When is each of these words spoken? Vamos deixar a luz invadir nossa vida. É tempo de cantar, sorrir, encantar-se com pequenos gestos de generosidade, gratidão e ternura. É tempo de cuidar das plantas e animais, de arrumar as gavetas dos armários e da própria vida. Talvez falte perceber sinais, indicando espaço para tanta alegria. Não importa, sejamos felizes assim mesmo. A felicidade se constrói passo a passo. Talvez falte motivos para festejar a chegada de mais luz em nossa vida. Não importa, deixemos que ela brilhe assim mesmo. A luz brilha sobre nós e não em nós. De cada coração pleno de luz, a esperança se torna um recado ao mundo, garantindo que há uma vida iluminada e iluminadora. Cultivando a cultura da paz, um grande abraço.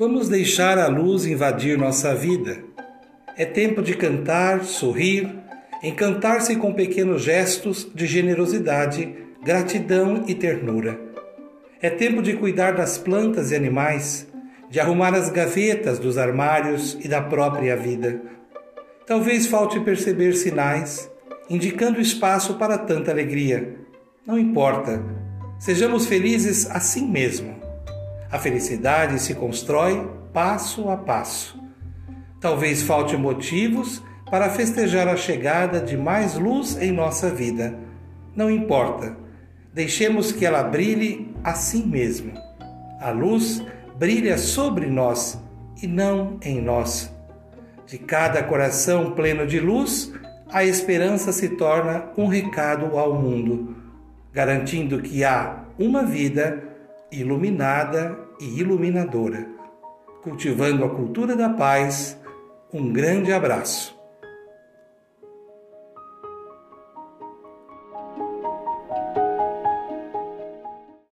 Vamos 0.00 0.28
deixar 0.28 0.78
a 0.78 0.86
luz 0.86 1.26
invadir 1.26 1.76
nossa 1.76 2.14
vida. 2.14 2.62
É 3.36 3.44
tempo 3.44 3.82
de 3.82 3.96
cantar, 3.96 4.62
sorrir, 4.62 5.28
encantar-se 5.82 6.54
com 6.54 6.72
pequenos 6.72 7.22
gestos 7.22 7.90
de 7.92 8.06
generosidade, 8.06 9.12
gratidão 9.42 10.22
e 10.28 10.36
ternura. 10.36 11.00
É 11.82 11.90
tempo 11.90 12.22
de 12.22 12.34
cuidar 12.34 12.76
das 12.76 12.96
plantas 12.96 13.50
e 13.50 13.56
animais, 13.56 14.28
de 14.70 14.78
arrumar 14.78 15.16
as 15.16 15.30
gavetas 15.30 15.98
dos 15.98 16.16
armários 16.16 16.96
e 17.04 17.08
da 17.08 17.20
própria 17.20 17.76
vida. 17.76 18.22
Talvez 19.04 19.48
falte 19.48 19.80
perceber 19.80 20.34
sinais, 20.34 21.10
indicando 21.50 22.00
espaço 22.00 22.54
para 22.54 22.78
tanta 22.78 23.10
alegria. 23.10 23.74
Não 24.24 24.38
importa, 24.38 25.02
sejamos 25.58 26.06
felizes 26.06 26.70
assim 26.70 27.04
mesmo. 27.04 27.57
A 28.30 28.38
felicidade 28.38 29.18
se 29.20 29.34
constrói 29.34 30.06
passo 30.32 30.90
a 30.90 30.96
passo. 30.96 31.58
Talvez 32.40 32.82
falte 32.82 33.16
motivos 33.16 34.02
para 34.30 34.50
festejar 34.50 35.08
a 35.08 35.16
chegada 35.16 35.80
de 35.80 35.96
mais 35.96 36.34
luz 36.34 36.76
em 36.80 36.92
nossa 36.92 37.30
vida. 37.30 37.78
Não 38.36 38.50
importa, 38.50 39.16
deixemos 39.72 40.30
que 40.30 40.44
ela 40.44 40.62
brilhe 40.62 41.34
assim 41.42 41.86
mesmo. 41.86 42.32
A 43.00 43.10
luz 43.10 43.64
brilha 43.98 44.36
sobre 44.36 44.86
nós 44.86 45.40
e 45.82 45.86
não 45.86 46.38
em 46.42 46.60
nós. 46.60 47.10
De 47.86 47.96
cada 47.96 48.42
coração 48.42 49.12
pleno 49.12 49.46
de 49.46 49.58
luz, 49.58 50.12
a 50.52 50.64
esperança 50.64 51.32
se 51.32 51.50
torna 51.50 52.04
um 52.16 52.26
recado 52.26 52.98
ao 52.98 53.14
mundo, 53.14 53.74
garantindo 54.32 55.00
que 55.00 55.24
há 55.24 55.64
uma 55.78 56.04
vida 56.04 56.62
iluminada 57.10 58.16
e 58.40 58.60
iluminadora. 58.60 59.46
Cultivando 60.22 60.84
a 60.84 60.90
cultura 60.90 61.34
da 61.34 61.48
paz, 61.48 62.18
um 62.72 62.92
grande 62.92 63.32
abraço. 63.32 63.97